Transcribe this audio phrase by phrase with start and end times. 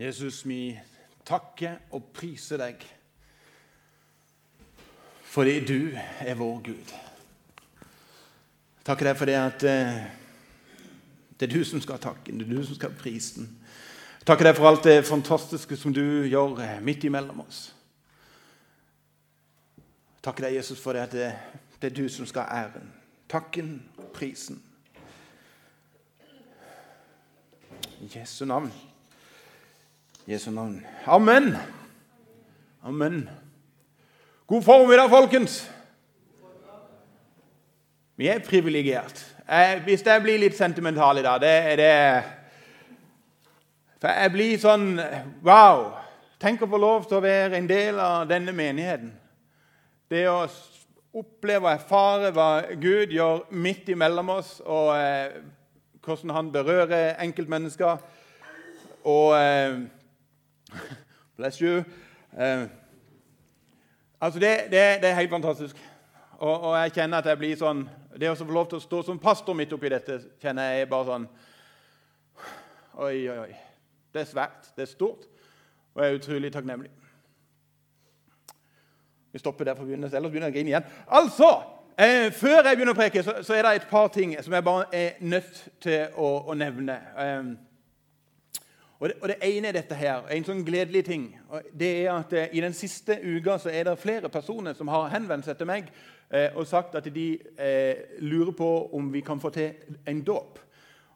[0.00, 0.80] Jesus, vi
[1.28, 2.86] takker og priser deg
[5.30, 5.92] fordi du
[6.24, 6.94] er vår Gud.
[8.82, 10.00] Takker deg for det at eh,
[11.36, 13.46] det er du som skal ha takken, det er du som skal ha prisen.
[14.24, 17.62] Takker deg for alt det fantastiske som du gjør eh, midt imellom oss.
[20.24, 21.32] Takker deg, Jesus, for det at det,
[21.76, 22.88] det er du som skal ha æren,
[23.28, 23.82] takken
[24.16, 24.62] prisen.
[28.00, 28.72] I Jesu navn.
[30.30, 30.86] Jesu navn.
[31.06, 31.56] Amen.
[32.82, 33.28] Amen.
[34.46, 35.72] God formiddag, folkens.
[38.16, 39.26] Vi er privilegert.
[39.84, 42.22] Hvis jeg blir litt sentimental i dag, det er det
[43.98, 44.86] For jeg blir sånn
[45.42, 45.98] Wow!
[46.38, 49.10] Tenk å få lov til å være en del av denne menigheten.
[50.06, 50.46] Det å
[51.10, 55.40] oppleve og erfare hva Gud gjør midt imellom oss, og eh,
[56.06, 57.98] hvordan han berører enkeltmennesker.
[59.10, 59.90] Og eh,
[61.36, 61.84] Bless you.
[62.38, 62.66] Eh,
[64.20, 65.76] altså det, det, det, er helt fantastisk.
[66.38, 67.82] Og, og, jeg kjenner at jeg blir sånn
[68.16, 71.08] Det å få lov til å stå som pastor midt oppi dette, kjenner jeg bare
[71.08, 71.26] sånn
[73.00, 73.52] Oi, oi, oi.
[74.12, 75.28] Det er svært, det er stort,
[75.94, 76.90] og jeg er utrolig takknemlig.
[79.32, 80.88] Vi stopper der for å begynne, ellers begynner jeg å grine igjen.
[81.06, 81.50] Altså,
[81.94, 84.66] eh, Før jeg begynner å preke, så, så, er det et par ting som jeg
[84.66, 86.98] bare er nødt til å, å nevne.
[87.24, 87.52] Eh,
[89.00, 91.22] og det, og det, ene er dette her, en sånn gledelig ting.
[91.72, 95.08] det er at eh, I den siste uka så er det flere personer som har
[95.08, 95.86] henvendt seg til meg
[96.28, 99.72] eh, og sagt at de eh, lurer på om vi kan få til
[100.06, 100.58] en dåp.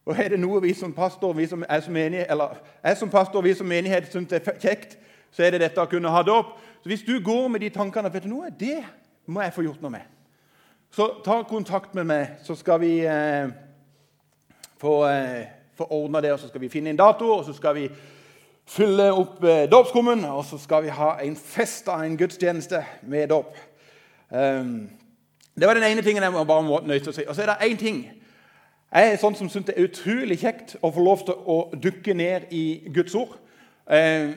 [0.04, 3.10] Og Er det noe vi som pastor, vi som er som menighet, eller jeg som
[3.10, 4.98] pastor vi som menighet syns er kjekt,
[5.30, 6.56] så er det dette å kunne ha dåp.
[6.82, 8.80] Så Hvis du går med de tankene vet du noe, det
[9.26, 10.08] må jeg få gjort noe med.
[10.90, 13.48] Så ta kontakt med meg, så skal vi eh,
[14.80, 17.74] få eh, få ordna det, og så skal vi finne en dato, og så skal
[17.76, 17.88] vi
[18.66, 23.28] fylle opp eh, dåpskummen, og så skal vi ha en fest av en gudstjeneste med
[23.28, 23.56] dåp.
[24.30, 24.88] Um,
[25.54, 27.26] det var den ene tingen jeg bare må nøye å si.
[27.28, 28.00] Og så er det én ting.
[28.94, 32.14] Jeg er sånn som syns det er utrolig kjekt å få lov til å dukke
[32.14, 33.36] ned i Guds ord.
[33.86, 34.34] Um,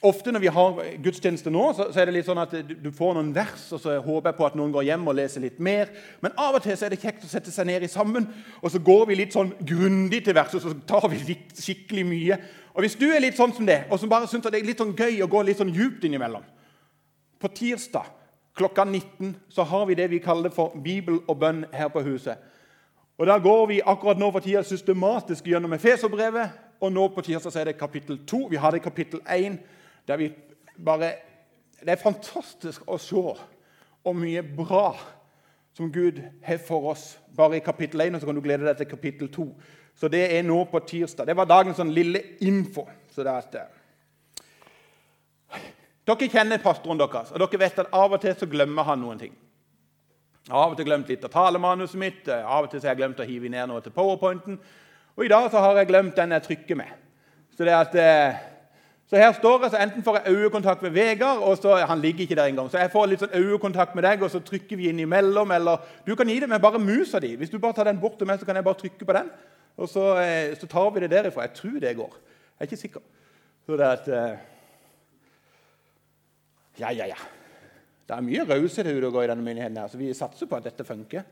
[0.00, 3.18] Ofte når vi har gudstjeneste nå, så, så, er det litt sånn at du får
[3.18, 5.90] noen vers, og så håper jeg på at noen går hjem og leser litt mer.
[6.24, 8.28] Men av og til så er det kjekt å sette seg ned i sammen,
[8.62, 12.38] og så går vi litt sånn grundig til verset, så tar vi litt skikkelig mye.
[12.72, 14.80] Og Hvis du er litt sånn som det, og som bare syns det er litt
[14.80, 16.46] sånn gøy å gå litt sånn djupt innimellom
[17.40, 18.08] På tirsdag
[18.56, 22.40] klokka 19 så har vi det vi kaller for Bibel og bønn her på huset.
[23.20, 26.56] Og Da går vi akkurat nå for tida systematisk gjennom Efeserbrevet.
[26.80, 28.46] Og nå på tirsdag så er det kapittel 2.
[28.50, 29.58] Vi har det kapittel 1
[30.10, 30.30] der vi
[30.84, 31.14] bare
[31.80, 33.20] Det er fantastisk å se
[34.02, 34.92] hvor mye bra
[35.72, 37.18] som Gud har for oss.
[37.36, 39.46] Bare i kapittel 1, og så kan du glede deg til kapittel 2.
[39.96, 41.26] Så det er nå på tirsdag.
[41.26, 42.84] Det var dagens sånn lille info.
[43.08, 43.56] Så det er at,
[46.10, 49.20] dere kjenner pastoren deres, og dere vet at av og til så glemmer han noen
[49.20, 49.32] ting.
[50.46, 52.96] Jeg har Av og til glemt litt av talemanuset mitt, av og til så har
[52.96, 54.56] jeg glemt å hive ned noe til powerpointen.
[55.16, 56.90] Og i dag så har jeg glemt den jeg trykker med.
[57.56, 58.40] Så det er at eh,
[59.10, 62.20] så her står jeg, så Enten får jeg øyekontakt med Vegard, og så, han ligger
[62.20, 62.68] ikke der engang.
[62.70, 65.50] Så jeg får litt sånn øyekontakt med deg, og så trykker vi innimellom.
[65.50, 67.32] Eller du kan gi det med bare musa di.
[67.36, 69.32] Hvis du bare tar den bort til meg, så kan jeg bare trykke på den.
[69.82, 71.48] Og så, eh, så tar vi det derifra.
[71.48, 72.14] Jeg tror det går.
[72.14, 73.02] Jeg er ikke sikker.
[73.66, 74.38] Så det er at eh,
[76.80, 77.18] Ja, ja, ja.
[78.06, 79.76] Det er mye raushet ute og går i denne menigheten.
[79.76, 81.22] her, så vi satser på at dette funker.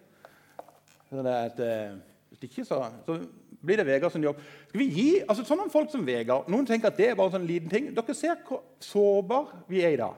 [1.11, 3.21] Så det er at, eh, Hvis ikke, så, så
[3.65, 4.39] blir det Vegard sin jobb.
[4.69, 7.41] Skal vi gi, altså Sånne folk som Vegard Noen tenker at det er bare en
[7.41, 7.91] sånn liten ting.
[7.97, 10.15] Dere ser hvor sårbar vi er i dag.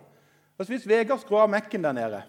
[0.58, 2.22] Altså Hvis Vegard skrur av Mac-en der nede,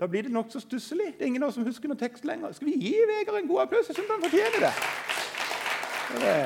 [0.00, 1.12] da blir det nokså stusslig.
[1.18, 2.54] Det er ingen av oss som husker noen tekst lenger.
[2.56, 3.88] Skal vi gi Vegard en god applaus?
[3.90, 4.74] Jeg syns han fortjener det.
[6.24, 6.36] det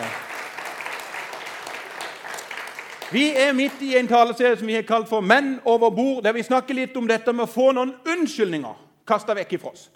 [3.14, 6.32] vi er midt i en taleserie som vi har kalt for 'Menn over bord', der
[6.32, 8.74] vi snakker litt om dette med å få noen unnskyldninger
[9.06, 9.90] kasta vekk ifra oss.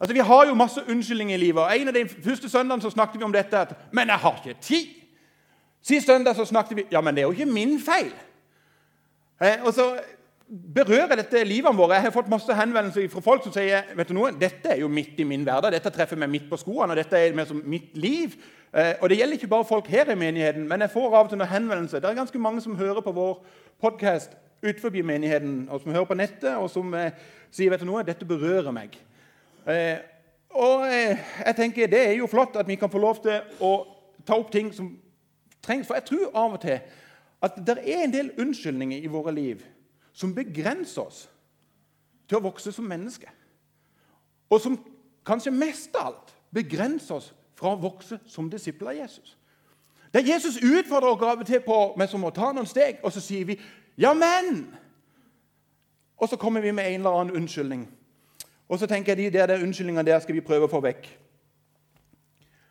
[0.00, 1.62] Altså, Vi har jo masse unnskyldninger i livet.
[1.62, 4.42] og En av de første søndagene så snakket vi om dette at 'Men jeg har
[4.46, 4.88] ikke tid.'
[5.82, 8.12] Sist søndag så snakket vi ja, men det er jo ikke min feil.
[9.42, 9.96] Eh, og så
[10.74, 11.94] berører dette livene våre.
[11.94, 14.88] Jeg har fått masse henvendelser fra folk som sier vet du noe, dette er jo
[14.88, 15.72] midt i min hverdag.
[15.72, 18.36] Dette treffer meg midt på skoene, og dette er mer som mitt liv.
[18.74, 21.28] Eh, og Det gjelder ikke bare folk her i menigheten, men jeg får av og
[21.28, 22.00] til noen henvendelser.
[22.00, 23.44] Det er ganske mange som hører på vår
[23.80, 27.10] podkast utenfor menigheten, og som hører på nettet, og som eh,
[27.50, 28.98] sier vet du noe, dette berører meg.
[29.66, 29.98] Eh,
[30.50, 33.72] og eh, jeg tenker Det er jo flott at vi kan få lov til å
[34.26, 34.92] ta opp ting som
[35.62, 35.86] trengs.
[35.86, 36.80] For jeg tror av og til
[37.42, 39.62] at det er en del unnskyldninger i våre liv
[40.12, 41.28] som begrenser oss
[42.28, 43.30] til å vokse som mennesker.
[44.50, 44.76] Og som
[45.26, 49.36] kanskje mest av alt begrenser oss fra å vokse som disipler av Jesus.
[50.12, 53.12] Der Jesus utfordrer oss av og til på men som må ta noen steg, og
[53.12, 53.60] så sier vi
[53.96, 54.66] 'ja, men'.
[56.16, 57.88] Og så kommer vi med en eller annen unnskyldning.
[58.70, 61.08] Og så tenker jeg de der, der unnskyldningene der skal vi prøve å få vekk.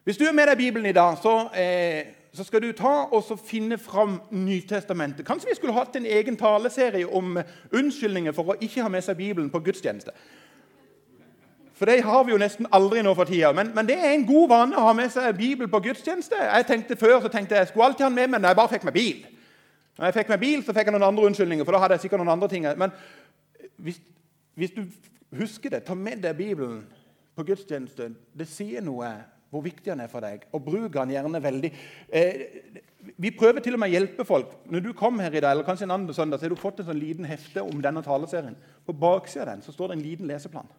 [0.07, 3.39] Hvis du er med deg Bibelen i dag, så, eh, så skal du ta og
[3.45, 5.25] finne fram Nytestamentet.
[5.27, 7.37] Kanskje vi skulle hatt en egen taleserie om
[7.73, 10.11] unnskyldninger for å ikke ha med seg Bibelen på gudstjeneste.
[11.75, 13.51] For det har vi jo nesten aldri nå for tida.
[13.55, 16.35] Men, men, det er en god vane å ha med seg Bibel på gudstjeneste.
[16.35, 18.59] Jeg tenkte Før så tenkte jeg, jeg skulle alltid ha den med meg når jeg
[18.59, 19.21] bare fikk meg bil.
[19.99, 21.65] Når jeg fikk meg bil, så fikk jeg noen andre unnskyldninger.
[21.65, 22.67] for da hadde jeg sikkert noen andre ting.
[22.77, 22.91] Men
[23.77, 24.01] hvis,
[24.55, 24.81] hvis du
[25.37, 26.83] husker det, ta med deg Bibelen
[27.37, 28.11] på gudstjeneste.
[28.35, 29.11] Det sier noe
[29.49, 30.45] hvor viktig den er for deg.
[30.53, 31.71] Og bruk den gjerne veldig.
[32.13, 32.43] Eh,
[33.17, 34.51] vi prøver til og med å hjelpe folk.
[34.69, 36.83] Når du kom her i dag, eller kanskje en annen søndag, så har du fått
[36.83, 38.57] en sånn liten hefte om denne taleserien.
[38.85, 40.69] På baksida av den så står det en liten leseplan.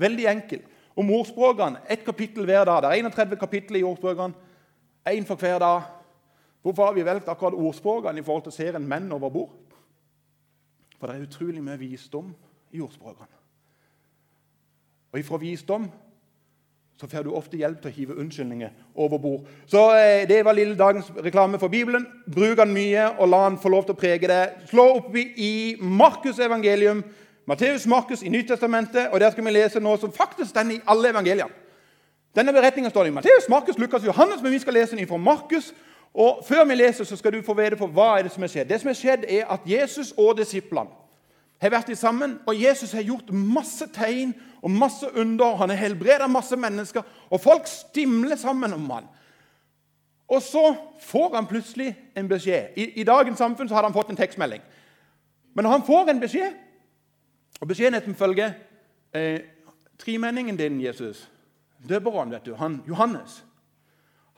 [0.00, 0.64] Veldig enkel.
[0.98, 1.84] Om ordspråkene.
[1.86, 2.82] Ett kapittel hver dag.
[2.82, 4.34] Det er 31 kapittel i ordspråkene.
[5.10, 5.82] Én for hver dag.
[6.62, 9.76] Hvorfor har vi valgt akkurat ordspråkene i forhold til serien 'Menn over bord'?
[10.98, 12.34] For det er utrolig mye visdom
[12.72, 13.39] i ordspråkene.
[15.12, 15.90] Og ifra visdom
[17.00, 19.46] så får du ofte hjelp til å hive unnskyldninger over bord.
[19.66, 22.04] Så eh, Det var lille dagens reklame for Bibelen.
[22.28, 24.66] Bruk den mye, og la den få lov til å prege deg.
[24.68, 27.00] Slå opp i Markus' evangelium,
[27.48, 31.14] Matteus Markus i Nytestamentet, og der skal vi lese noe som faktisk står i alle
[31.14, 31.56] evangeliene.
[32.36, 35.72] Denne beretningen står i Matteus, Markus, Lukas, Johannes, men vi skal lese den fra Markus.
[36.14, 38.52] Og Før vi leser, så skal du få vite på hva er det som er
[38.52, 38.68] skjedd.
[38.68, 40.92] Det som er skjedd, er at Jesus og disiplene
[41.60, 45.56] har vært sammen, og Jesus har gjort masse tegn og masse under.
[45.60, 49.08] Han har helbreda masse mennesker, og folk stimler sammen om han.
[50.30, 52.76] Og så får han plutselig en beskjed.
[52.76, 54.62] I, I, dagens samfunn så hadde han fått en tekstmelding.
[55.54, 56.54] Men han får en beskjed,
[57.60, 58.52] og beskjeden er som følger
[59.12, 59.40] eh,
[60.00, 61.26] Tremenningen din, Jesus,
[61.88, 63.42] døperen, vet du, han, Johannes,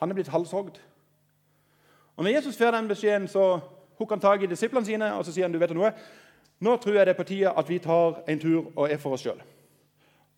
[0.00, 0.80] han er blitt halshogd.
[2.16, 3.60] Og Når Jesus får den beskjeden, så
[3.98, 5.92] hooker han tak i disiplene sine og så sier han, du vet noe,
[6.62, 9.16] nå tror jeg det er på tide at vi tar en tur og er for
[9.16, 9.40] oss sjøl.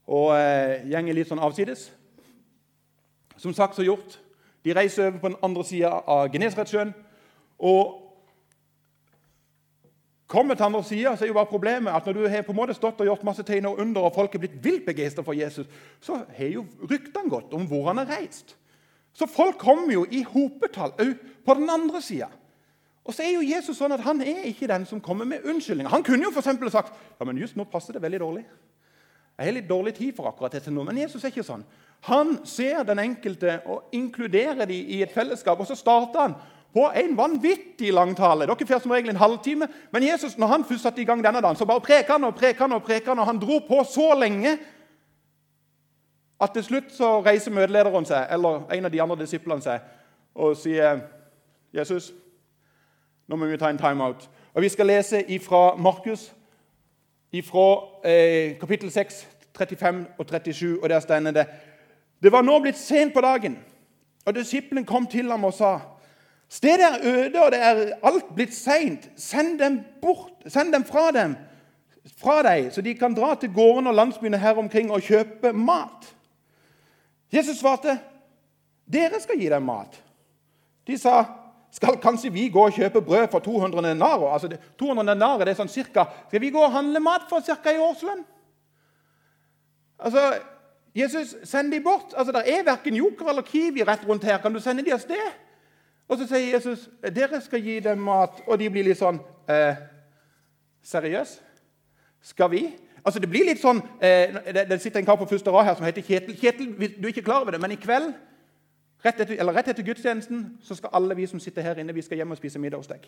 [0.09, 1.88] Og eh, gjenger litt sånn avsides.
[3.41, 4.19] Som sagt så gjort.
[4.65, 6.94] De reiser over på den andre sida av Genesaretsjøen.
[7.61, 8.00] Og
[10.35, 12.59] kommer til andre sida, så er jo bare problemet at når du har på en
[12.59, 15.37] måte stått og gjort masse tegn og under, og folk er blitt vilt begeistra for
[15.37, 15.69] Jesus,
[16.00, 18.56] så har jo ryktene gått om hvor han har reist.
[19.15, 22.32] Så folk kommer jo i hopetall òg på den andre sida.
[23.05, 25.93] Og så er jo Jesus sånn at Han er ikke den som kommer med unnskyldninger.
[25.93, 28.45] Han kunne jo for sagt ja, men just nå passer det veldig dårlig.
[29.39, 31.65] Jeg har litt dårlig tid for akkurat dette nå, men Jesus er ikke sånn.
[32.06, 35.59] Han ser den enkelte og inkluderer dem i et fellesskap.
[35.59, 36.37] Og så starter han
[36.75, 38.47] på en vanvittig lang tale.
[38.47, 39.69] Dere får som regel en halvtime.
[39.91, 42.37] Men Jesus, når han først satte i gang denne dagen, så bare preker han og
[42.39, 44.56] preker han og preker han, og han dro på så lenge
[46.43, 49.83] at til slutt så reiser møtelederen seg, eller en av de andre disiplene seg
[50.35, 50.99] og sier
[51.75, 52.11] Jesus,
[53.29, 54.31] nå må vi ta en timeout.
[54.55, 56.35] Og Vi skal lese fra Markus,
[57.44, 57.69] fra
[58.05, 59.29] eh, kapittel 6,
[59.59, 61.47] 35 og 37, og der står det
[62.23, 63.59] Det var nå blitt sent på dagen,
[64.26, 65.79] og disiplene kom til ham og sa
[66.49, 69.11] Stedet er øde, og det er alt blitt seint.
[69.17, 71.37] Send dem bort, send dem fra dem,
[72.17, 76.15] fra deg, så de kan dra til gårdene og landsbyene her omkring og kjøpe mat.
[77.32, 77.99] Jesus svarte,
[78.93, 80.03] 'Dere skal gi dem mat.'
[80.87, 81.25] De sa,
[81.75, 84.32] skal kanskje vi gå og kjøpe brød for 200 denarer?
[84.32, 84.48] Altså,
[84.79, 87.56] 200 denarer, det er sånn cirka, Skal vi gå og handle mat for ca.
[87.70, 88.25] en årslønn?
[89.98, 90.34] Altså,
[90.94, 92.15] Jesus, send de bort.
[92.17, 94.39] Altså, Det er verken Joker eller Kiwi rett rundt her.
[94.39, 95.32] Kan du sende de av sted?
[96.08, 99.75] Og så sier Jesus dere skal gi dem mat, og de blir litt sånn eh,
[100.84, 101.41] Seriøs?
[102.22, 102.69] Skal vi?
[103.05, 105.75] Altså, Det blir litt sånn eh, det, det, sitter en kar på første rad her
[105.75, 106.37] som heter Kjetil.
[106.39, 106.70] Kjetil,
[107.01, 108.13] Du er ikke klar over det, men i kveld
[109.05, 112.17] Rett etter, rett etter, gudstjenesten så skal alle vi som sitter her inne, vi skal
[112.17, 113.05] hjem og spise middag hos deg.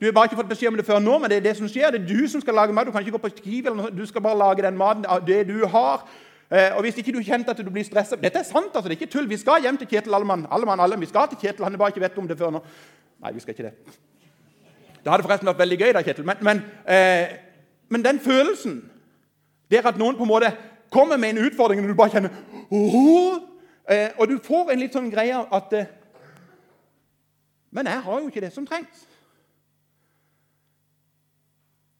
[0.00, 1.68] Du har bare ikke fått beskjed om det før nå, men det er det som
[1.68, 1.90] skjer.
[1.90, 2.86] Det er du som skal lage mat.
[2.86, 5.64] Du kan ikke gå på skiv, eller du skal bare lage den maten det du
[5.66, 6.04] har.
[6.50, 8.94] Eh, og Hvis ikke du kjente at du blir stressa Dette er sant, altså, det
[8.94, 9.28] er ikke tull.
[9.28, 10.46] Vi skal hjem til Kjetil Allemann.
[10.50, 11.00] Allemann, alle.
[11.00, 12.62] Vi skal til Kjetil, Han har bare ikke vet om det før nå.
[13.24, 13.74] Nei, vi skal ikke det.
[15.02, 16.24] Det hadde forresten vært veldig gøy, da, Kjetil.
[16.24, 17.26] Men, men, eh,
[17.88, 18.82] men den følelsen
[19.70, 20.52] det er at noen på en måte
[20.90, 22.30] kommer med en utfordring, og du bare kjenner
[22.70, 23.57] Åh!
[23.88, 25.92] Eh, og du får en litt sånn greie at eh,
[27.72, 29.04] Men jeg har jo ikke det som trengs.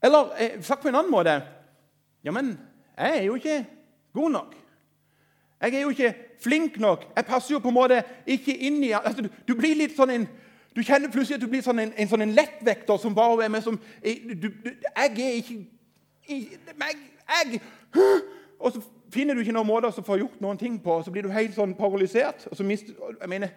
[0.05, 1.39] Eller eh, sagt på en annen måte
[2.25, 2.59] Ja, men
[2.99, 3.63] jeg er jo ikke
[4.13, 4.55] god nok.
[5.63, 7.07] Jeg er jo ikke flink nok.
[7.17, 10.13] Jeg passer jo på en måte ikke inn i altså, du, du, blir litt sånn
[10.13, 10.29] en
[10.77, 13.51] du kjenner plutselig at du blir sånn en, en, sånn en lettvekter som bare er
[13.51, 15.57] med som du, du, Jeg er ikke
[16.29, 16.99] jeg,
[17.33, 17.61] jeg,
[18.61, 21.27] Og så finner du ikke noen måter å få gjort noen ting på, så blir
[21.27, 22.47] du helt sånn paralysert.
[22.51, 23.57] og så mister, jeg mener,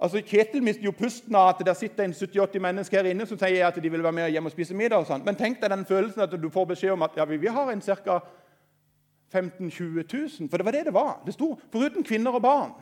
[0.00, 3.36] Altså, Kjetil mister jo pusten av at det sitter en 70-80 mennesker her inne som
[3.36, 5.02] sier at de vil være med hjem og spise middag.
[5.02, 5.24] og sånn.
[5.24, 7.80] Men tenk deg den følelsen at du får beskjed om at ja, vi har en
[7.80, 8.20] ca.
[9.30, 10.48] 15 000-20 000.
[10.48, 11.20] For det var det det var.
[11.26, 12.72] Det sto foruten kvinner og barn.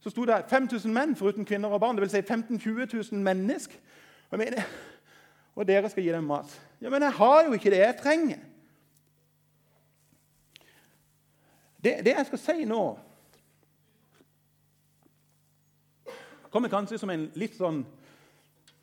[0.00, 1.96] Så sto det 5000 menn foruten kvinner og barn.
[1.96, 3.76] Det vil si 15 000-20 000 mennesker.
[5.54, 6.48] Og, dere skal gi dem mat.
[6.80, 8.38] Ja, Men jeg har jo ikke det jeg trenger.
[11.82, 12.82] Det, det jeg skal si nå
[16.52, 17.80] kommer kanskje som en litt sånn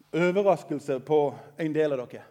[0.10, 1.20] overraskelse på
[1.62, 2.24] en del av dere.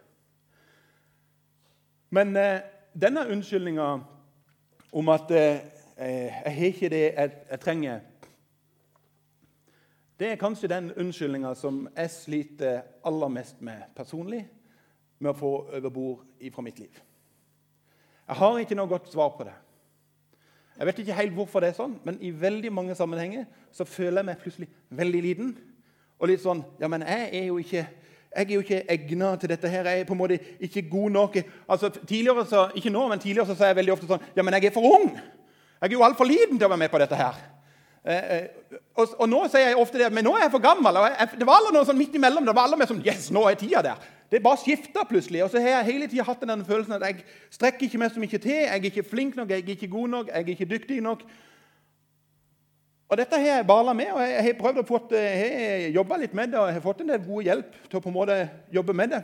[2.11, 2.59] Men eh,
[2.91, 3.87] denne unnskyldninga
[4.99, 5.61] om at eh,
[5.99, 8.03] jeg har ikke det jeg, jeg, trenger,
[10.19, 14.43] det er kanskje den unnskyldninga som jeg sliter aller mest med personlig
[15.19, 16.99] med å få over bord fra mitt liv.
[18.27, 19.55] Jeg har ikke noe godt svar på det.
[20.79, 23.43] Jeg vet ikke helt hvorfor det er sånn, men i veldig mange sammenhenger
[23.75, 25.49] så føler jeg meg plutselig veldig liten.
[26.19, 27.87] Og litt sånn Ja, men jeg er jo ikke
[28.29, 29.67] jeg er jo ikke egna til dette.
[29.67, 31.37] her, Jeg er på en måte ikke god nok.
[31.67, 34.53] Altså, tidligere så, Ikke nå, men tidligere så sa jeg veldig ofte sånn Ja, men
[34.53, 35.09] jeg er for ung!
[35.81, 37.35] Jeg er jo altfor liten til å være med på dette her.
[38.03, 41.01] Eh, eh, og, og, nå sier jeg ofte det, men nå er jeg for gammel.
[41.01, 42.47] og jeg, Det var aldri noe sånn midt imellom.
[42.47, 44.07] Det var aldri med sånn Yes, nå er tida der.
[44.29, 45.43] Det bare skifta plutselig.
[45.43, 47.25] Og så har jeg hele tida hatt den følelsen at jeg
[47.55, 48.55] strekker ikke meg så mye til.
[48.55, 51.25] Jeg er ikke flink nok, jeg er ikke god nok, jeg er ikke dyktig nok.
[53.09, 54.99] Og Dette har jeg bala med, og jeg har prøvd å få,
[55.95, 58.11] jobba litt med det og jeg har fått en del god hjelp til å på
[58.11, 58.35] en måte
[58.69, 59.23] jobbe med det.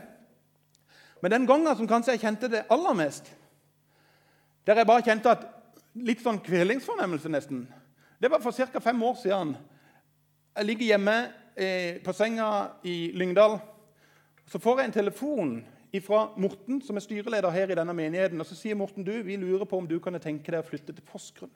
[1.22, 3.30] Men den gangen som kanskje jeg kjente det aller mest,
[4.66, 5.46] der jeg bare kjente at
[5.94, 7.62] litt sånn kvelingsfornemmelse nesten,
[8.26, 8.80] det var for ca.
[8.80, 9.56] fem år siden.
[10.56, 11.12] Jeg ligger hjemme
[11.54, 13.58] eh, på senga i Lyngdal.
[14.50, 15.52] Så får jeg en telefon
[16.02, 18.40] fra Morten, som er styreleder her i denne menigheten.
[18.40, 20.90] og Så sier Morten du, vi lurer på om du kunne tenke deg å flytte
[20.96, 21.52] til Porsgrunn.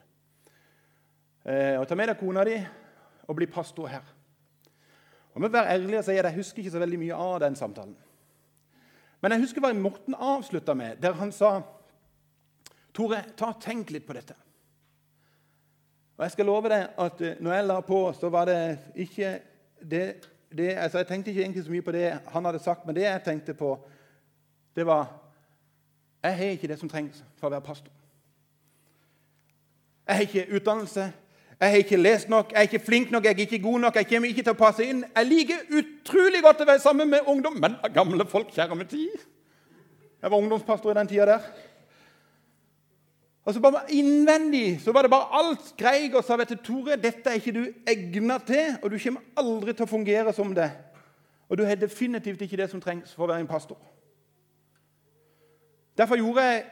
[1.43, 2.55] Eh, og Ta med deg kona di
[3.27, 4.07] og bli pastor her.
[5.35, 7.33] Og med å være ærlig og si at Jeg husker ikke så veldig mye av
[7.43, 7.97] den samtalen.
[9.19, 11.57] Men jeg husker hva Morten avslutta med, der han sa
[12.95, 14.39] Tore, ta tenk litt på dette.
[16.21, 19.39] Og Jeg skal love deg at eh, når jeg la på, så var det ikke
[19.91, 20.01] det,
[20.57, 23.03] det altså Jeg tenkte ikke egentlig så mye på det han hadde sagt, men det
[23.03, 23.79] jeg tenkte på,
[24.75, 25.07] det var
[26.23, 27.89] Jeg har ikke det som trengs for å være pastor.
[30.07, 31.07] Jeg har ikke utdannelse,
[31.59, 33.95] jeg har ikke lest nok, jeg er ikke flink nok, jeg er ikke god nok.
[33.95, 35.03] Jeg kommer ikke til å passe inn.
[35.15, 39.25] Jeg liker utrolig godt å være sammen med ungdom, men gamle folk kjære min tid.
[40.21, 41.70] Jeg var ungdomspastor i den tida der.
[43.45, 46.97] Og så bare Innvendig så var det bare alt skreik og sa vet du, Tore,
[47.01, 50.69] dette er ikke du egna til, og du kommer aldri til å fungere som det.
[51.49, 53.79] Og du har definitivt ikke det som trengs for å være en pastor.
[55.97, 56.63] Derfor gjorde jeg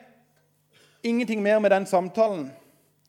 [1.04, 2.52] ingenting mer med den samtalen.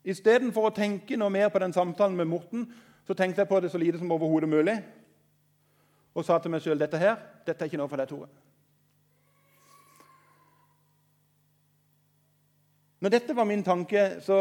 [0.04, 2.64] Istedenfor å tenke noe mer på den samtalen med Morten,
[3.06, 4.78] så tenkte jeg på det så lite som overhodet mulig.
[6.14, 8.49] Og sa til meg sjøl dette her, dette er ikke noe for deg, Tore.
[13.00, 14.36] Når dette var min tanke, så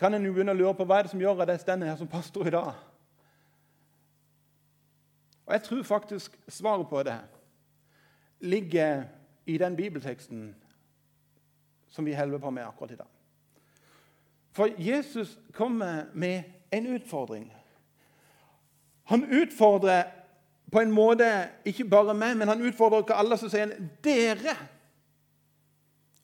[0.00, 1.96] kan en begynne å lure på hva er det som gjør at jeg står her
[1.96, 2.72] som pastor i dag.
[5.46, 7.18] Og Jeg tror faktisk svaret på det
[8.40, 9.04] ligger
[9.46, 10.54] i den bibelteksten
[11.88, 13.06] som vi holder på med akkurat i dag.
[14.52, 17.52] For Jesus kommer med en utfordring.
[19.04, 20.04] Han utfordrer
[20.72, 23.38] på en måte ikke bare meg, men han utfordrer ikke alle.
[23.38, 24.56] Så sier han 'dere'.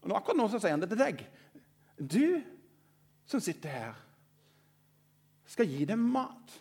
[0.03, 1.27] Og akkurat nå så sier han det til deg.
[2.00, 2.40] Du
[3.26, 3.95] som sitter her,
[5.47, 6.61] skal gi dem mat.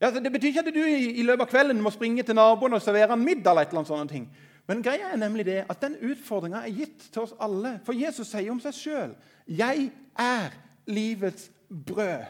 [0.00, 2.82] Ja, det betyr ikke at du i, løpet av kvelden må springe til naboen og
[2.82, 3.50] servere en middag.
[3.50, 4.28] eller et eller annet sånt ting.
[4.68, 7.78] Men greia er nemlig det at den utfordringa er gitt til oss alle.
[7.84, 9.14] For Jesus sier om seg sjøl
[9.48, 10.52] 'Jeg er
[10.86, 11.50] livets
[11.86, 12.26] brød.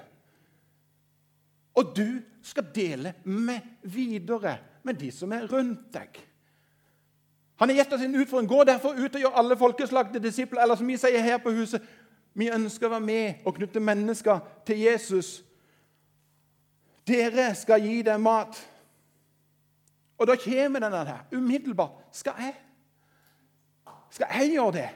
[1.74, 6.08] Og du skal dele med videre med de som er rundt deg.
[7.58, 8.48] Han har gitt oss en utfordring.
[8.48, 10.62] Gå derfor ut og gjør alle folkeslag til disipler.
[10.62, 11.82] Eller som vi sier her på huset,
[12.38, 15.40] vi ønsker å være med og knytte mennesker til Jesus.
[17.08, 18.60] Dere skal gi dem mat.
[20.18, 21.98] Og da kommer denne her umiddelbart.
[22.14, 22.54] Skal jeg?
[24.14, 24.88] Skal jeg gjøre det?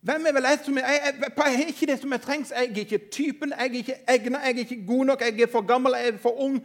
[0.00, 2.50] Hvem er vel jeg som er, jeg, jeg, jeg er ikke det som jeg trengs.
[2.50, 5.50] Jeg er ikke typen, jeg er ikke egnet, jeg er ikke god nok, jeg er
[5.52, 6.60] for gammel, jeg er for ung.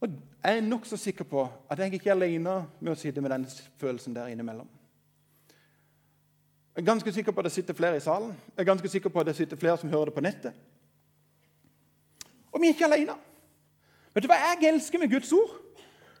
[0.00, 0.08] Og
[0.44, 3.46] Jeg er nokså sikker på at jeg ikke er alene med å sitte med den
[3.78, 4.66] følelsen der innimellom.
[6.76, 8.28] Jeg er ganske sikker på at det sitter flere i salen.
[8.28, 10.52] Jeg er ganske sikker på at det sitter flere som hører det på nettet.
[12.52, 13.16] Og vi er ikke alene.
[14.14, 15.52] Vet du hva jeg elsker med Guds ord?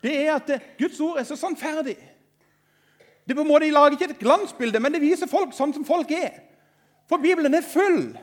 [0.02, 1.96] Det er at Guds ord er så sannferdig.
[3.28, 5.84] Det på en måte, De lager ikke et glansbilde, men det viser folk sånn som
[5.88, 6.42] folk er.
[7.08, 8.18] For Bibelen er full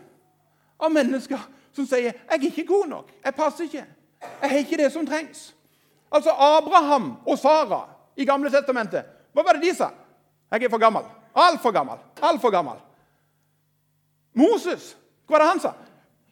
[0.79, 1.39] av mennesker
[1.73, 3.11] som sier 'Jeg er ikke god nok.
[3.25, 3.85] Jeg passer ikke.
[4.41, 5.53] Jeg har ikke det som trengs'.
[6.11, 9.05] Altså Abraham og Sara i Gamle testamentet.
[9.33, 9.89] Hva var det de sa?
[10.51, 11.03] 'Jeg er for gammel.
[11.35, 11.97] Altfor gammel.
[12.21, 12.81] Altfor gammel.'
[14.33, 14.95] Moses,
[15.27, 15.73] hva var det han sa?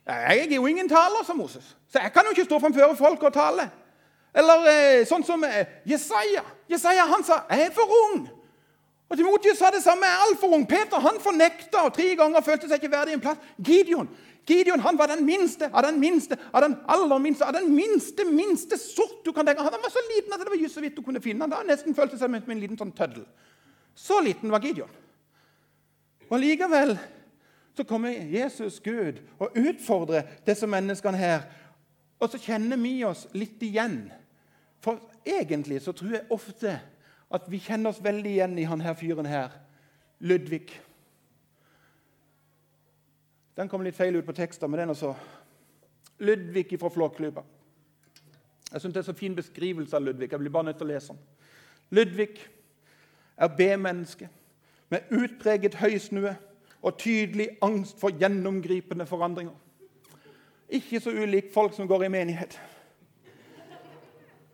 [0.08, 1.76] 'Jeg er jo ingen taler', sa Moses.
[1.90, 3.70] 'Så jeg kan jo ikke stå framfor folk og tale.'
[4.36, 6.44] Eller eh, sånn som eh, Jesaja.
[6.70, 8.30] Jesaja han sa 'Jeg er for ung'.
[9.10, 10.06] Og Timotius sa det samme.
[10.06, 10.68] Jeg er altfor ung.
[10.68, 13.38] Peter han fornekta og tre ganger følte seg ikke verdig en plass.
[13.64, 14.10] Gideon
[14.48, 18.26] Gideon han var den minste av den minste av den aller minste av den minste
[18.26, 19.64] minste sort du kan tenke.
[19.64, 21.52] Han var så liten at det var så vidt du kunne finne han.
[21.52, 23.26] Da nesten følte seg som en liten sånn tøddel.
[23.98, 24.90] Så liten var Gideon.
[26.30, 26.98] Og likevel
[27.74, 31.48] så kommer Jesus, Gud, og utfordrer disse menneskene her.
[32.20, 34.08] Og så kjenner vi oss litt igjen.
[34.82, 36.76] For egentlig så tror jeg ofte
[37.34, 39.54] at vi kjenner oss veldig igjen i han her fyren her.
[40.20, 40.68] Ludvig.
[43.58, 45.16] Den kom litt feil ut på teksten, men den også.
[46.22, 47.46] Ludvig fra Flåklypa.
[48.72, 50.32] Jeg syns det er så fin beskrivelse av Ludvig.
[50.32, 51.26] Jeg blir bare nødt til å lese den.
[51.98, 52.42] Ludvig
[53.38, 54.30] er B-menneske
[54.90, 56.36] med utpreget høysnue
[56.82, 59.54] og tydelig angst for gjennomgripende forandringer.
[60.70, 62.62] Ikke så ulik folk som går i menighet.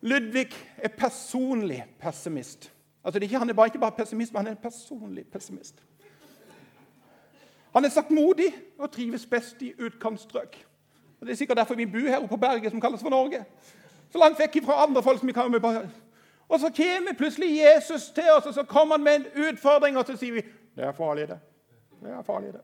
[0.02, 2.72] Ludvig er personlig pessimist.
[3.04, 5.84] Altså, er ikke, han er bare, ikke bare pessimist, men han er en personlig pessimist.
[7.74, 10.66] Han er saktmodig og trives best i utkantstrøk.
[11.20, 13.46] Det er sikkert derfor vi bor her oppe på berget, som kalles for Norge.
[14.12, 15.88] Så langt vekk fra andre folk som vi kan bare...
[16.50, 20.06] Og så kommer plutselig Jesus til oss, og så kommer han med en utfordring, og
[20.08, 21.38] så sier vi det er farlig, det.
[22.02, 22.62] Det er farlig, det.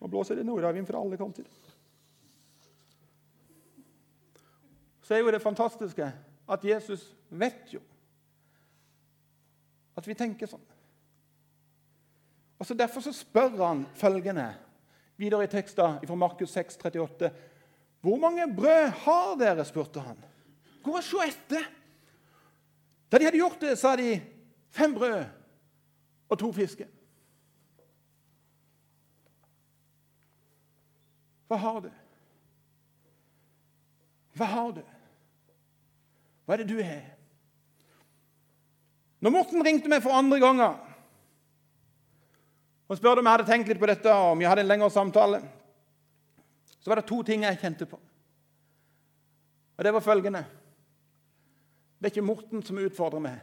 [0.00, 1.48] Nå blåser det nordavind fra alle kanter.
[5.04, 6.06] så er jo det fantastiske
[6.48, 7.80] at Jesus vet jo
[9.94, 10.62] at vi tenker sånn.
[12.58, 14.48] Og så Derfor så spør han følgende
[15.20, 17.30] videre i teksten fra Markus 6, 38.
[18.02, 19.64] Hvor mange brød har dere?
[19.64, 20.18] spurte han.
[20.82, 21.68] Gå og se etter.
[23.10, 24.16] Da de hadde gjort det, sa de
[24.74, 25.24] fem brød
[26.28, 26.88] og to fisker.
[31.48, 31.90] Hva har du?
[34.34, 34.80] Hva har du?
[36.44, 37.04] Hva er det du har?
[39.24, 40.80] Når Morten ringte meg for andre ganger
[42.84, 44.90] og spurte om jeg hadde tenkt litt på dette, og om jeg hadde en lengre
[44.92, 45.38] samtale,
[46.76, 47.96] så var det to ting jeg kjente på.
[49.74, 50.42] Og det var følgende
[52.04, 53.38] Det er ikke Morten som utfordrer meg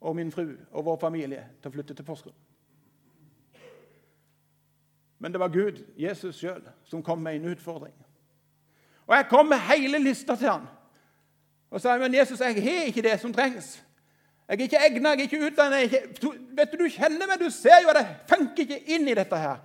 [0.00, 2.34] og min fru og vår familie til å flytte til Porsgrunn.
[5.22, 7.94] Men det var Gud, Jesus sjøl, som kom med en utfordring.
[9.06, 10.66] Og jeg kom med hele lista til han.
[11.70, 13.76] Og sa men Jesus, jeg har ikke det som trengs.
[14.48, 15.96] Jeg er ikke egnet, jeg er ikke utdannet.
[16.58, 19.38] vet Du du kjenner meg, du ser jo at jeg funker ikke inn i dette
[19.38, 19.62] her.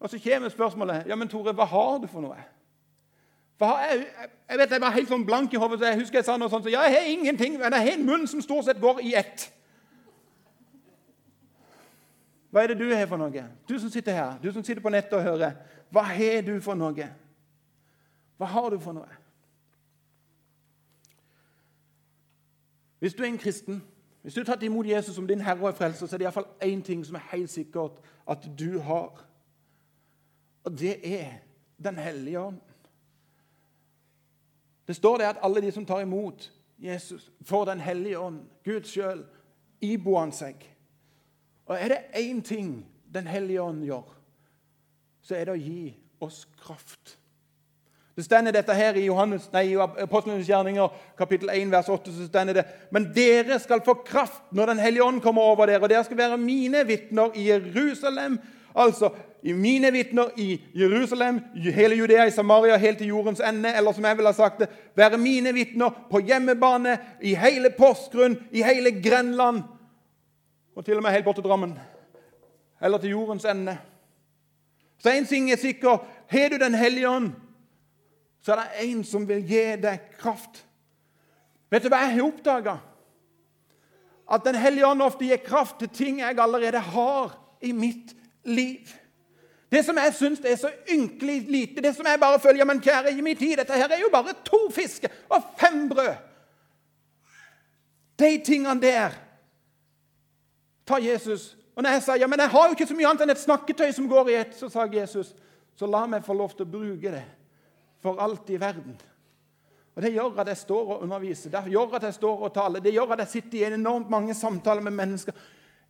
[0.00, 2.42] Og så kommer spørsmålet ja, men Tore, hva har du for noe.
[3.60, 4.06] Har jeg,
[4.48, 6.50] jeg, vet jeg var helt sånn blank i hodet, så jeg husker jeg sa noe
[6.50, 6.66] sånt.
[6.66, 9.14] Så ja, jeg har ingenting, men jeg har en munn som stort sett går i
[9.18, 9.48] ett.
[12.50, 13.44] Hva er det du har for noe?
[13.68, 15.58] Du som sitter her, du som sitter på nettet og hører.
[15.90, 17.08] Hva har du for noe?
[18.38, 19.18] Hva har du for noe?
[22.98, 23.82] Hvis du er en kristen,
[24.22, 26.48] hvis du har tatt imot Jesus som din herre og frelser, så er det iallfall
[26.62, 29.24] én ting som er helt sikkert at du har.
[30.64, 31.44] Og det er
[31.78, 32.56] Den hellige ånd.
[34.88, 36.48] Det står det at alle de som tar imot
[36.78, 39.24] Jesus, får Den hellige ånd, Gud sjøl,
[39.80, 40.62] iboende seg.
[41.66, 44.04] Og er det én ting Den hellige ånd gjør,
[45.22, 47.16] så er det å gi oss kraft.
[48.18, 49.46] Det stender dette her i Johannes,
[50.02, 52.12] Apostlenes gjerninger, kapittel 1, vers 8.
[52.12, 55.82] så stender det, Men dere skal få kraft når Den hellige ånd kommer over dere,
[55.82, 58.38] og dere skal være mine vitner i Jerusalem.
[58.78, 59.10] Altså
[59.42, 63.70] i mine vitner i Jerusalem, hele Judea, i Samaria, helt til jordens ende.
[63.76, 68.36] Eller som jeg ville ha sagt det, være mine vitner på hjemmebane, i hele Porsgrunn,
[68.50, 69.62] i hele Grenland.
[70.76, 71.78] Og til og med helt bort til Drammen.
[72.82, 73.78] Eller til jordens ende.
[74.98, 75.98] Så én ting er sikker.
[76.28, 77.32] Har du Den hellige ånd,
[78.42, 80.64] så er det en som vil gi deg kraft.
[81.70, 82.76] Vet du hva jeg har oppdaga?
[84.30, 88.14] At Den hellige ånd ofte gir kraft til ting jeg allerede har i mitt
[88.48, 88.88] liv.
[89.72, 93.12] Det som jeg syns er så ynkelig lite, det som jeg bare følger Men kjære,
[93.12, 96.14] gi meg tid, dette her er jo bare to fisker og fem brød.
[98.18, 99.12] De tingene der
[100.86, 101.56] tar Jesus.
[101.76, 103.42] Og når jeg sa ja, men jeg har jo ikke så mye annet enn et
[103.44, 105.34] snakketøy som går i ett, så sa Jesus
[105.78, 107.22] så la meg få lov til å bruke det
[108.02, 108.96] for alt i verden.
[109.94, 112.80] Og Det gjør at jeg står og underviser, det gjør at jeg står og taler,
[112.80, 115.34] det gjør at jeg sitter i enormt mange samtaler med mennesker.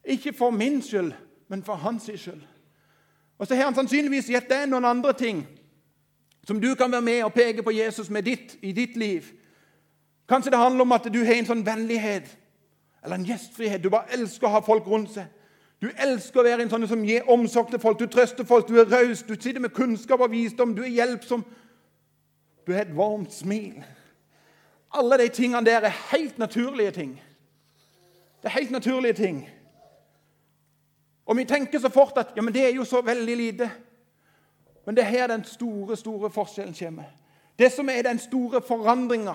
[0.04, 1.12] Ikke for min skyld,
[1.48, 2.42] men for hans skyld.
[3.38, 5.46] Og så har han sannsynligvis gitt deg noen andre ting
[6.48, 9.24] som du kan være med og peke på Jesus med ditt, i ditt liv.
[10.28, 12.30] Kanskje det handler om at du har en sånn vennlighet
[13.04, 13.82] eller en gjestfrihet.
[13.82, 15.28] Du bare elsker å ha folk rundt seg.
[15.78, 18.00] Du elsker å være en sånn som gir omsorg til folk.
[18.00, 21.44] Du trøster folk, du er raus, du sitter med kunnskap og visdom, du er hjelpsom.
[22.66, 23.78] Du har et varmt smil.
[24.92, 27.14] Alle de tingene der er helt naturlige ting.
[28.42, 29.44] Det er helt naturlige ting.
[31.28, 33.68] Og vi tenker så fort at ja, men det er jo så veldig lite.
[34.86, 37.10] Men det er her den store, store forskjellen kommer.
[37.58, 39.34] Det som er den store forandringa,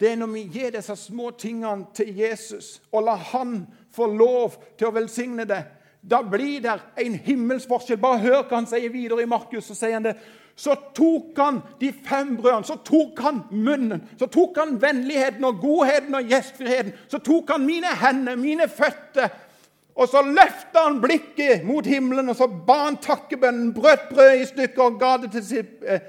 [0.00, 4.54] det er når vi gir disse små tingene til Jesus og lar han få lov
[4.78, 5.62] til å velsigne det.
[6.04, 7.98] Da blir det en himmelsforskjell.
[7.98, 9.70] Bare hør hva han sier videre i Markus.
[9.70, 10.18] Så sier han det.
[10.54, 15.58] Så tok han de fem brødene, så tok han munnen, så tok han vennligheten og
[15.58, 16.92] godheten og gjestfriheten.
[17.10, 19.32] Så tok han mine hender, mine føtter,
[19.94, 24.46] og så løfta han blikket mot himmelen, og så ba han takkebønnen, brøt brød i
[24.46, 26.00] stykker og ga det til, eh,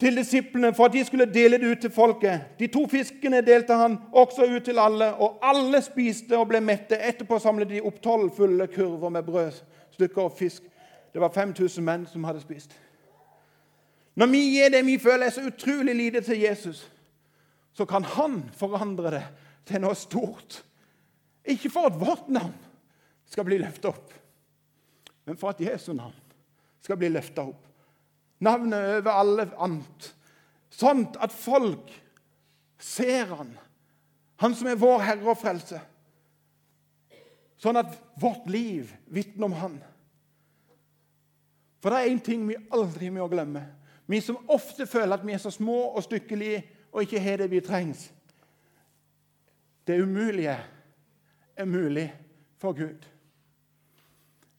[0.00, 2.40] til disiplene for at de skulle dele det ut til folket.
[2.58, 6.98] De to fiskene delte han også ut til alle, og alle spiste og ble mette.
[6.98, 10.62] Etterpå samlet de opp tolv fulle kurver med brødstykker og fisk.
[11.12, 12.74] Det var 5000 menn som hadde spist.
[14.16, 16.90] Når vi gir det vi føler er så utrolig lite til Jesus,
[17.72, 19.26] så kan han forandre det
[19.66, 20.64] til noe stort.
[21.44, 22.67] Ikke for vårt navn
[23.28, 24.12] skal bli løfta opp,
[25.28, 26.16] men for at Jesu navn
[26.84, 27.64] skal bli løfta opp.
[28.44, 30.12] Navnet over alle annet.
[30.70, 31.90] Sånn at folk
[32.78, 33.50] ser han,
[34.38, 35.80] han som er vår Herre og Frelse.
[37.58, 39.78] Sånn at vårt liv vitner om han.
[41.82, 43.64] For det er én ting vi aldri må glemme.
[44.08, 46.62] Vi som ofte føler at vi er så små og stykkelige
[46.92, 48.06] og ikke har det vi trengs.
[49.86, 50.54] Det umulige
[51.58, 52.06] er mulig
[52.62, 53.04] for Gud.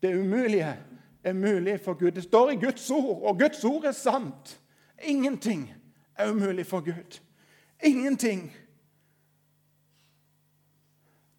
[0.03, 0.77] Det umulige
[1.23, 2.11] er mulig for Gud.
[2.11, 4.59] Det står i Guds ord, og Guds ord er sant.
[5.03, 5.73] Ingenting
[6.15, 7.19] er umulig for Gud.
[7.83, 8.53] Ingenting.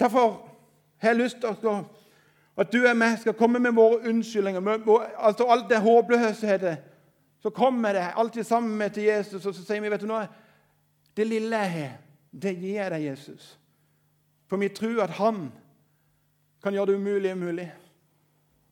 [0.01, 0.49] Derfor
[0.97, 1.47] har jeg lyst til
[2.57, 4.61] at du og meg skal komme med våre unnskyldninger.
[5.19, 6.77] Altså Alt det håpløsheten.
[7.41, 10.27] Så kommer det alltid sammen med til Jesus, og så sier vi vet du noe,
[11.17, 11.95] det lille jeg har,
[12.33, 13.47] det gir jeg deg, Jesus.
[14.49, 15.47] For vi tror at han
[16.63, 17.71] kan gjøre det umulige mulig.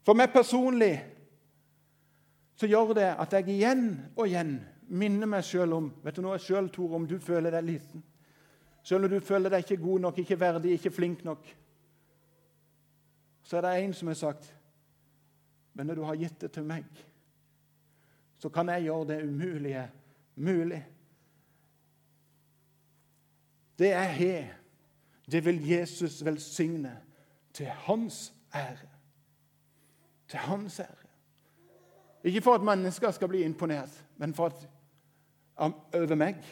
[0.07, 0.95] For meg personlig
[2.59, 3.85] så gjør det at jeg igjen
[4.17, 4.57] og igjen
[4.89, 8.03] minner meg sjøl om vet du nå er selv, Tor, om du føler deg liten,
[8.83, 11.47] selv om du føler deg ikke god nok, ikke verdig, ikke flink nok,
[13.45, 14.55] så er det en som har sagt
[15.73, 16.87] Men når du har gitt det til meg,
[18.39, 19.85] så kan jeg gjøre det umulige
[20.35, 20.81] mulig.
[23.79, 24.49] Det jeg har,
[25.31, 26.97] det vil Jesus velsigne.
[27.55, 28.98] Til hans ære
[30.29, 31.07] til hans ære.
[32.25, 34.69] Ikke for at mennesker skal bli imponert men for at,
[35.95, 36.43] over meg,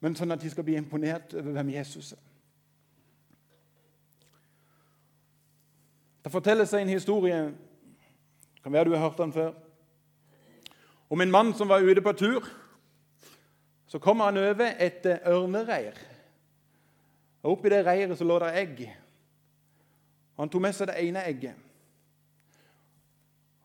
[0.00, 2.22] men sånn at de skal bli imponert over hvem Jesus er.
[6.22, 9.54] Det fortelles en historie det kan være du har hørt den før,
[11.10, 12.46] om en mann som var ute på tur.
[13.90, 15.98] Så kommer han over et eh, ørnereir.
[17.42, 18.78] Og Oppi det reiret så lå det egg.
[20.38, 21.58] Han tok med seg det ene egget.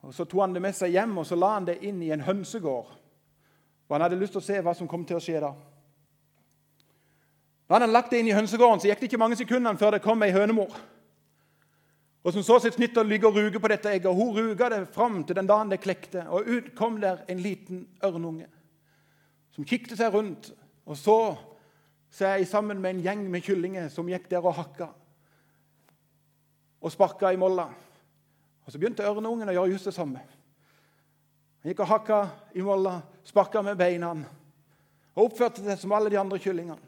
[0.02, 2.12] Og Så tok han det med seg hjem og så la han det inn i
[2.14, 2.92] en hønsegård.
[3.88, 5.54] Og Han hadde lyst til å se hva som kom til å skje da.
[7.68, 9.96] Da han hadde lagt det inn i hønsegården, så gikk det ikke mange sekundene før
[9.96, 10.72] det kom ei hønemor.
[12.24, 14.06] Og Som så sitt snitt å ligge og ruge på dette egget.
[14.06, 16.26] og Hun ruga det fram til den dagen det klekte.
[16.28, 18.48] Og ut kom der en liten ørnunge
[19.52, 20.52] som kikket seg rundt
[20.86, 21.36] og så
[22.14, 24.86] seg sammen med en gjeng med kyllinger som gikk der og hakka
[26.78, 27.66] og sparka i molla.
[28.68, 30.20] Og Så begynte ørneungen å gjøre just det samme.
[31.62, 32.18] Han gikk og hakka
[32.52, 36.84] i molla, sparka med beina og oppførte seg som alle de andre kyllingene.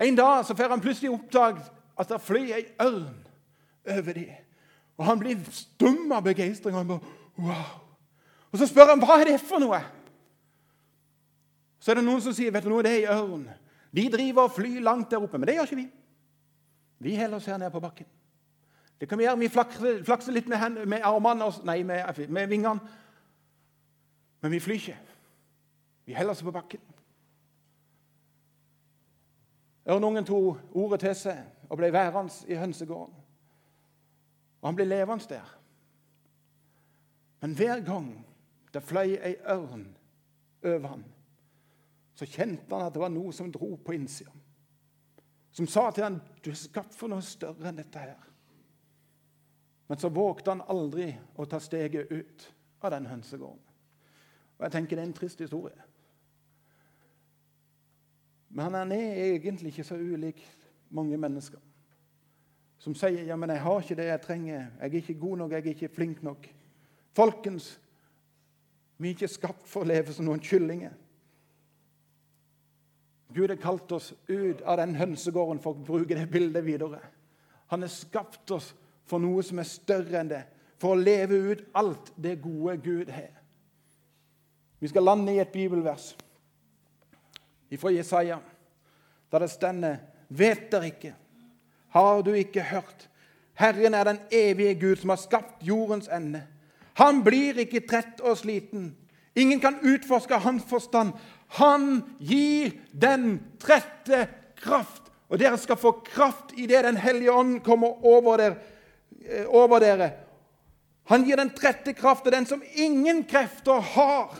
[0.00, 1.68] En dag så får han plutselig oppdaget
[2.00, 3.12] at det flyr ei ørn
[3.92, 4.30] over dem.
[4.96, 6.80] Og Han blir stum av begeistring.
[6.80, 7.04] Og,
[7.36, 7.76] wow.
[8.48, 9.82] og så spør han hva er det for noe.
[11.76, 13.44] Så er det noen som sier vet du noe, det er ei ørn.
[13.92, 15.88] De driver og flyr langt der oppe, men det gjør ikke vi.
[17.04, 18.08] Vi holder oss her nede på bakken.
[19.02, 19.38] Det kan vi gjøre.
[19.38, 22.92] Vi flakser, litt med, hendene, med armene Nei, med, med, vingene.
[24.40, 24.94] Men vi flyr ikke.
[26.06, 26.84] Vi heller oss på bakken.
[29.90, 33.18] Ørnungen tok ordet til seg og ble værende i hønsegården.
[34.62, 35.50] Og han ble levende der.
[37.42, 38.10] Men hver gang
[38.70, 39.88] det fløy ei ørn
[40.62, 41.06] over ham,
[42.14, 44.30] så kjente han at det var noe som dro på innsida.
[45.50, 48.31] Som sa til ham, 'Du er skapt for noe større enn dette her'.
[49.92, 52.44] Men så vågte han aldri å ta steget ut
[52.80, 53.58] av den hønsegården.
[54.56, 55.84] Og jeg tenker det er en trist historie.
[58.48, 60.40] Men han er egentlig ikke så ulik
[60.96, 61.60] mange mennesker
[62.80, 65.52] som sier ja, men 'jeg har ikke det jeg trenger', 'jeg er ikke god nok,
[65.52, 66.48] jeg er ikke flink nok'.
[67.12, 67.80] Folkens,
[68.98, 70.92] vi er ikke skapt for å leve som noen kyllinger.
[73.34, 77.00] Gud har kalt oss ut av den hønsegården for å bruke det bildet videre.
[77.66, 78.74] Han har skapt oss
[79.12, 80.40] for noe som er større enn det,
[80.80, 83.34] for å leve ut alt det gode Gud har.
[84.80, 86.14] Vi skal lande i et bibelvers
[87.78, 88.40] fra Jesaja,
[89.32, 90.00] der det stender
[90.32, 91.10] Vet dere ikke?
[91.92, 93.06] Har du ikke hørt?
[93.52, 96.40] Herren er den evige Gud som har skapt jordens ende.
[96.96, 98.94] Han blir ikke trett og sliten.
[99.36, 101.12] Ingen kan utforske hans forstand.
[101.60, 104.24] Han gir den trette
[104.56, 105.12] kraft.
[105.28, 108.56] Og dere skal få kraft idet Den hellige ånd kommer over dere,
[109.48, 110.10] over dere.
[111.10, 114.36] Han gir den trette kraft, til den som ingen krefter har.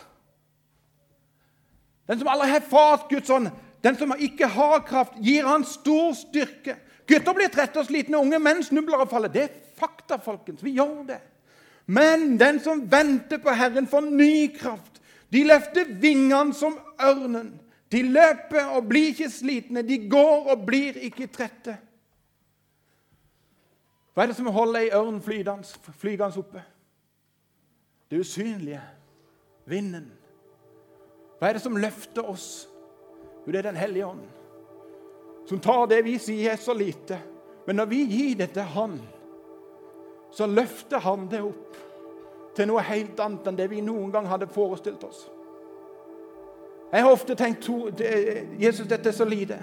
[2.07, 3.51] Den som aldri har fått Guds ånd,
[3.83, 6.77] den som ikke har kraft, gir han stor styrke.
[7.09, 9.33] Gutter blir trette og slitne, unge menn snubler og faller.
[9.33, 10.62] Det er fakta, folkens.
[10.62, 11.18] Vi gjør det.
[11.90, 15.01] Men den som venter på Herren, får ny kraft.
[15.33, 17.55] De løfter vingene som ørnen.
[17.92, 19.83] De løper og blir ikke slitne.
[19.85, 21.75] De går og blir ikke trette.
[24.12, 26.62] Hva er det som holder ei ørn flygende oppe?
[28.11, 28.81] Det usynlige.
[29.64, 30.11] Vinden.
[31.38, 32.68] Hva er det som løfter oss?
[33.46, 34.25] Jo, det er Den hellige ånd.
[35.48, 37.18] Som tar det vi sier er så lite.
[37.66, 39.01] Men når vi gir det til Han,
[40.33, 41.77] så løfter Han det opp
[42.57, 45.25] til noe helt annet enn det vi noen gang hadde forestilt oss.
[46.92, 47.68] Jeg har ofte tenkt
[48.61, 49.57] Jesus, dette er så lite.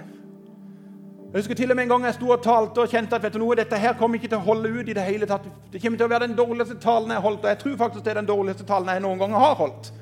[1.30, 3.36] Jeg husker til og med en gang jeg sto og talte og kjente at vet
[3.36, 4.88] du noe, dette her kommer ikke til å holde ut.
[4.88, 5.44] i Det hele tatt.
[5.70, 8.04] Det kommer til å være den dårligste talen jeg har holdt, og jeg tror faktisk
[8.04, 9.92] det er den dårligste talen jeg noen gang har holdt.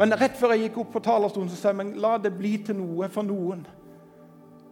[0.00, 2.54] Men rett før jeg gikk opp på talerstolen, så sa jeg men la det bli
[2.64, 3.66] til noe for noen.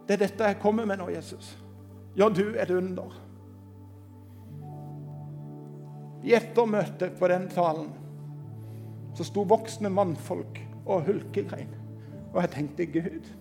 [0.07, 1.53] Det er dette jeg kommer med nå, Jesus.
[2.17, 3.13] Ja, du er et under.
[6.25, 7.93] I ettermøtet på den talen
[9.13, 11.71] så sto voksne mannfolk og hulkegrein.
[12.33, 13.31] Og jeg tenkte, Gud,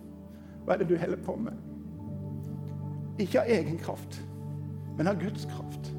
[0.64, 1.69] hva er det du holder på med?
[3.20, 4.20] Ikke av egen kraft,
[4.96, 5.92] men av Guds kraft.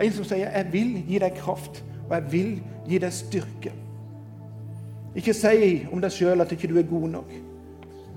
[0.00, 3.72] En som sier, 'Jeg vil gi deg kraft, og jeg vil gi deg styrke'.
[5.14, 7.32] Ikke si om deg sjøl at ikke du er god nok.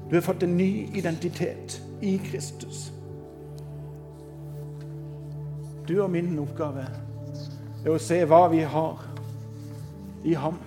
[0.10, 2.92] Du har fått en ny identitet i Kristus.
[5.88, 6.86] Du og min oppgave
[7.86, 9.02] er å se hva vi har
[10.24, 10.58] i ham,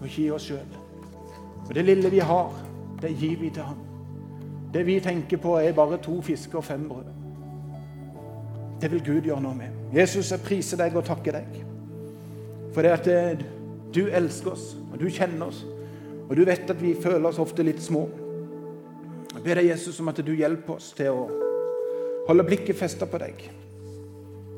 [0.00, 0.76] og ikke i oss sjøl.
[1.68, 2.52] Og det lille vi har,
[3.02, 3.85] det gir vi til ham.
[4.74, 7.12] Det vi tenker på, er bare to fisker og fem brød.
[8.80, 9.72] Det vil Gud gjøre noe med.
[9.94, 11.62] Jesus, jeg priser deg og takker deg
[12.76, 13.38] for det at eh,
[13.94, 15.62] du elsker oss, og du kjenner oss,
[16.28, 18.02] og du vet at vi føler oss ofte litt små.
[19.32, 21.22] Jeg ber deg, Jesus, om at du hjelper oss til å
[22.26, 23.46] holde blikket festa på deg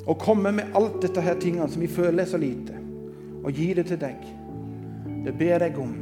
[0.09, 2.75] og komme med alt dette her tingene som vi føler er så lite,
[3.45, 4.27] og gi det til deg.
[5.27, 5.95] Det ber jeg om.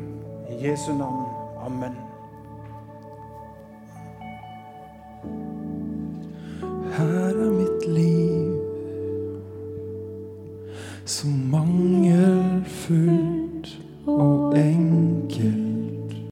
[0.47, 1.27] I Jesu navn.
[1.67, 2.06] Amen.